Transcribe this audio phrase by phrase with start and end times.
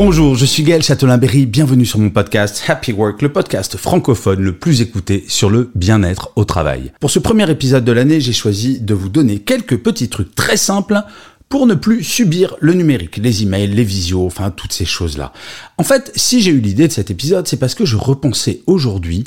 [0.00, 4.56] Bonjour, je suis Gaël Châtelain-Berry, bienvenue sur mon podcast Happy Work, le podcast francophone le
[4.56, 6.92] plus écouté sur le bien-être au travail.
[7.00, 10.56] Pour ce premier épisode de l'année, j'ai choisi de vous donner quelques petits trucs très
[10.56, 11.02] simples
[11.48, 15.32] pour ne plus subir le numérique, les emails, les visios, enfin toutes ces choses-là.
[15.78, 19.24] En fait, si j'ai eu l'idée de cet épisode, c'est parce que je repensais aujourd'hui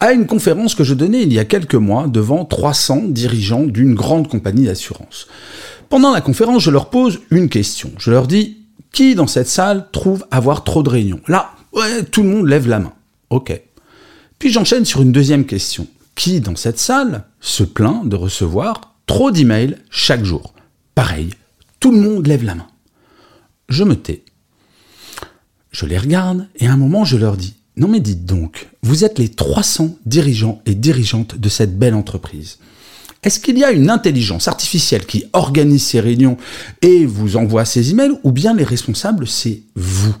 [0.00, 3.94] à une conférence que je donnais il y a quelques mois devant 300 dirigeants d'une
[3.94, 5.26] grande compagnie d'assurance.
[5.90, 7.90] Pendant la conférence, je leur pose une question.
[7.98, 8.63] Je leur dis,
[8.94, 12.68] qui dans cette salle trouve avoir trop de réunions Là, ouais, tout le monde lève
[12.68, 12.92] la main.
[13.28, 13.60] Ok.
[14.38, 15.86] Puis j'enchaîne sur une deuxième question.
[16.14, 20.54] Qui dans cette salle se plaint de recevoir trop d'emails chaque jour?
[20.94, 21.30] Pareil,
[21.80, 22.68] tout le monde lève la main.
[23.68, 24.24] Je me tais.
[25.72, 29.04] Je les regarde et à un moment je leur dis Non mais dites donc, vous
[29.04, 32.58] êtes les 300 dirigeants et dirigeantes de cette belle entreprise.
[33.24, 36.36] Est-ce qu'il y a une intelligence artificielle qui organise ces réunions
[36.82, 40.14] et vous envoie ces emails ou bien les responsables c'est vous?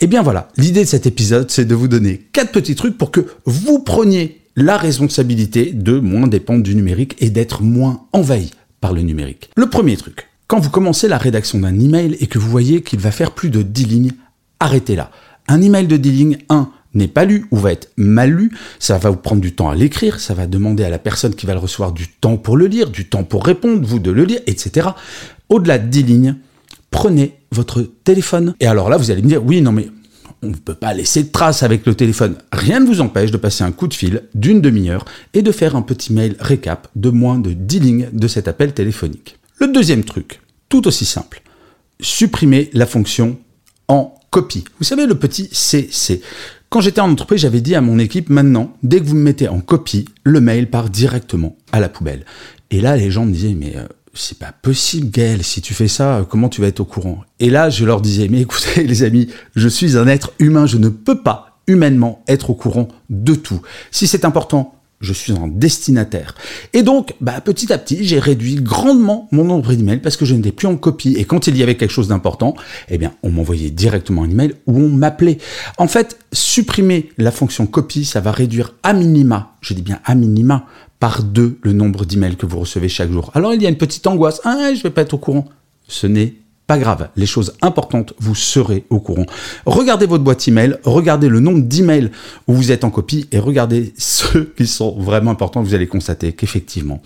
[0.00, 3.10] Eh bien voilà, l'idée de cet épisode c'est de vous donner quatre petits trucs pour
[3.10, 8.94] que vous preniez la responsabilité de moins dépendre du numérique et d'être moins envahi par
[8.94, 9.50] le numérique.
[9.54, 13.00] Le premier truc, quand vous commencez la rédaction d'un email et que vous voyez qu'il
[13.00, 14.12] va faire plus de 10 lignes,
[14.60, 15.10] arrêtez là.
[15.46, 18.98] Un email de 10 lignes, 1, n'est pas lu ou va être mal lu, ça
[18.98, 21.52] va vous prendre du temps à l'écrire, ça va demander à la personne qui va
[21.52, 24.40] le recevoir du temps pour le lire, du temps pour répondre, vous de le lire,
[24.46, 24.88] etc.
[25.48, 26.36] Au-delà de 10 lignes,
[26.90, 28.54] prenez votre téléphone.
[28.60, 29.88] Et alors là, vous allez me dire, oui, non mais
[30.42, 32.36] on ne peut pas laisser de traces avec le téléphone.
[32.52, 35.04] Rien ne vous empêche de passer un coup de fil d'une demi-heure
[35.34, 38.72] et de faire un petit mail récap de moins de 10 lignes de cet appel
[38.72, 39.38] téléphonique.
[39.58, 41.42] Le deuxième truc, tout aussi simple,
[42.00, 43.38] supprimer la fonction
[43.88, 44.14] en
[44.78, 46.20] Vous savez, le petit CC.
[46.68, 49.48] Quand j'étais en entreprise, j'avais dit à mon équipe, maintenant, dès que vous me mettez
[49.48, 52.24] en copie, le mail part directement à la poubelle.
[52.70, 55.88] Et là, les gens me disaient, mais euh, c'est pas possible, Gaël, si tu fais
[55.88, 57.22] ça, comment tu vas être au courant?
[57.38, 60.76] Et là, je leur disais, mais écoutez, les amis, je suis un être humain, je
[60.76, 63.60] ne peux pas humainement être au courant de tout.
[63.90, 66.34] Si c'est important, je suis un destinataire.
[66.72, 70.34] Et donc, bah, petit à petit, j'ai réduit grandement mon nombre d'emails parce que je
[70.34, 71.14] n'étais plus en copie.
[71.16, 72.54] Et quand il y avait quelque chose d'important,
[72.88, 75.38] eh bien, on m'envoyait directement un email ou on m'appelait.
[75.78, 80.14] En fait, supprimer la fonction copie, ça va réduire à minima, je dis bien à
[80.14, 80.66] minima,
[80.98, 83.30] par deux le nombre d'emails que vous recevez chaque jour.
[83.34, 84.40] Alors, il y a une petite angoisse.
[84.44, 85.46] Ah, je vais pas être au courant.
[85.88, 86.34] Ce n'est
[86.66, 89.26] pas grave, les choses importantes, vous serez au courant.
[89.66, 92.10] Regardez votre boîte email, regardez le nombre d'emails
[92.48, 95.62] où vous êtes en copie et regardez ceux qui sont vraiment importants.
[95.62, 97.00] Vous allez constater qu'effectivement,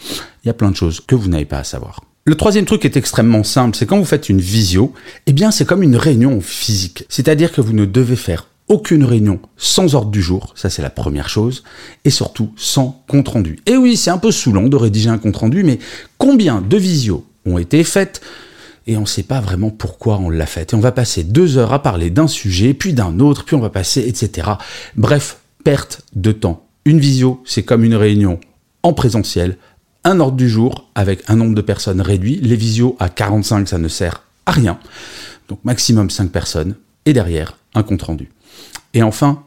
[0.44, 2.00] il y a plein de choses que vous n'avez pas à savoir.
[2.24, 4.92] Le troisième truc est extrêmement simple, c'est quand vous faites une visio,
[5.26, 7.04] eh bien c'est comme une réunion physique.
[7.08, 10.90] C'est-à-dire que vous ne devez faire aucune réunion sans ordre du jour, ça c'est la
[10.90, 11.64] première chose,
[12.04, 13.58] et surtout sans compte rendu.
[13.66, 15.80] Et oui, c'est un peu saoulant de rédiger un compte rendu, mais
[16.18, 18.20] combien de visios ont été faites?
[18.86, 20.72] Et on ne sait pas vraiment pourquoi on l'a fait.
[20.72, 23.60] Et on va passer deux heures à parler d'un sujet, puis d'un autre, puis on
[23.60, 24.48] va passer, etc.
[24.96, 26.66] Bref, perte de temps.
[26.84, 28.40] Une visio, c'est comme une réunion
[28.82, 29.58] en présentiel,
[30.04, 32.36] un ordre du jour avec un nombre de personnes réduit.
[32.36, 34.78] Les visios à 45, ça ne sert à rien.
[35.48, 38.30] Donc maximum 5 personnes, et derrière, un compte rendu.
[38.94, 39.42] Et enfin,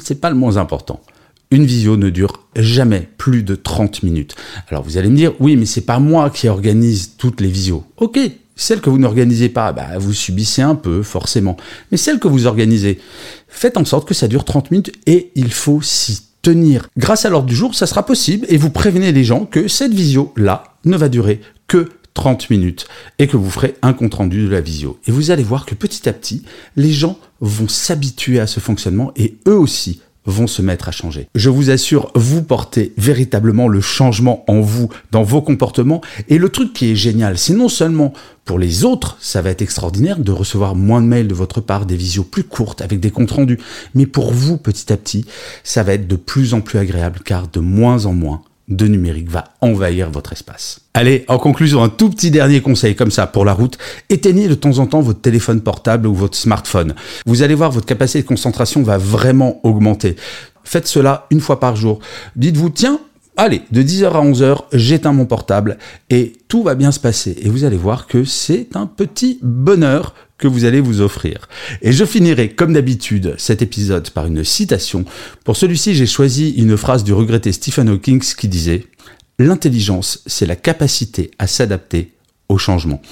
[0.00, 1.00] c'est pas le moins important.
[1.52, 4.34] Une visio ne dure jamais plus de 30 minutes.
[4.68, 7.84] Alors vous allez me dire, oui, mais c'est pas moi qui organise toutes les visios.
[7.98, 8.18] Ok,
[8.56, 11.56] celle que vous n'organisez pas, bah, vous subissez un peu, forcément.
[11.90, 12.98] Mais celle que vous organisez,
[13.48, 16.88] faites en sorte que ça dure 30 minutes et il faut s'y tenir.
[16.96, 19.92] Grâce à l'ordre du jour, ça sera possible et vous prévenez les gens que cette
[19.92, 22.88] visio-là ne va durer que 30 minutes
[23.18, 24.98] et que vous ferez un compte rendu de la visio.
[25.06, 26.42] Et vous allez voir que petit à petit,
[26.74, 31.28] les gens vont s'habituer à ce fonctionnement et eux aussi vont se mettre à changer.
[31.34, 36.00] Je vous assure, vous portez véritablement le changement en vous, dans vos comportements.
[36.28, 38.12] Et le truc qui est génial, c'est non seulement
[38.44, 41.84] pour les autres, ça va être extraordinaire de recevoir moins de mails de votre part,
[41.84, 43.58] des visios plus courtes avec des comptes rendus,
[43.94, 45.24] mais pour vous, petit à petit,
[45.64, 49.30] ça va être de plus en plus agréable car de moins en moins, de numérique
[49.30, 50.80] va envahir votre espace.
[50.94, 53.78] Allez, en conclusion, un tout petit dernier conseil comme ça pour la route.
[54.08, 56.94] Éteignez de temps en temps votre téléphone portable ou votre smartphone.
[57.26, 60.16] Vous allez voir, votre capacité de concentration va vraiment augmenter.
[60.64, 62.00] Faites cela une fois par jour.
[62.34, 62.98] Dites-vous, tiens,
[63.36, 65.78] allez, de 10h à 11h, j'éteins mon portable
[66.10, 67.36] et tout va bien se passer.
[67.42, 71.48] Et vous allez voir que c'est un petit bonheur que vous allez vous offrir.
[71.82, 75.04] Et je finirai, comme d'habitude, cet épisode par une citation.
[75.44, 78.86] Pour celui-ci, j'ai choisi une phrase du regretté Stephen Hawking qui disait
[79.38, 82.12] L'intelligence, c'est la capacité à s'adapter
[82.48, 83.02] au changement.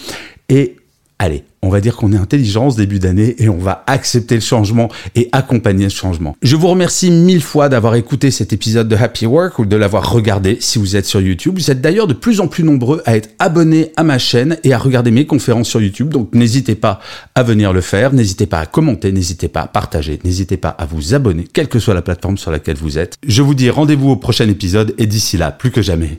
[0.49, 0.77] Et
[1.19, 4.41] allez, on va dire qu'on est intelligent ce début d'année et on va accepter le
[4.41, 6.37] changement et accompagner ce changement.
[6.43, 10.11] Je vous remercie mille fois d'avoir écouté cet épisode de Happy Work ou de l'avoir
[10.13, 11.55] regardé si vous êtes sur YouTube.
[11.57, 14.73] Vous êtes d'ailleurs de plus en plus nombreux à être abonnés à ma chaîne et
[14.75, 16.11] à regarder mes conférences sur YouTube.
[16.11, 17.01] Donc n'hésitez pas
[17.35, 20.85] à venir le faire, n'hésitez pas à commenter, n'hésitez pas à partager, n'hésitez pas à
[20.85, 23.17] vous abonner, quelle que soit la plateforme sur laquelle vous êtes.
[23.27, 26.19] Je vous dis rendez-vous au prochain épisode et d'ici là, plus que jamais,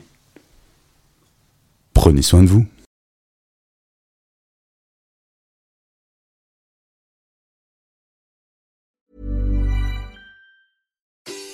[1.94, 2.66] prenez soin de vous.